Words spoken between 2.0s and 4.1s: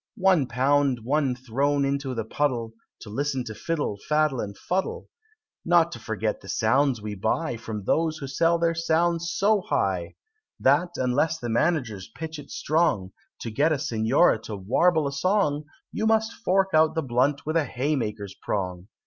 the puddle, To listen to Fiddle,